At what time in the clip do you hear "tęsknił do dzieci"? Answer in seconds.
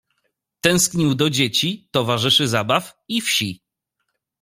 0.61-1.89